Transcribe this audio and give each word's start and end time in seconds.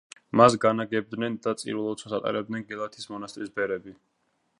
მას 0.39 0.55
განაგებდნენ 0.61 1.35
და 1.43 1.53
წირვა-ლოცვას 1.63 2.15
ატარებდნენ 2.19 2.65
გელათის 2.71 3.07
მონასტრის 3.13 3.53
ბერები. 3.61 3.95